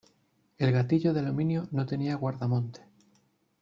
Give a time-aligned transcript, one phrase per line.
[0.57, 2.81] El gatillo de aluminio no tenía guardamonte.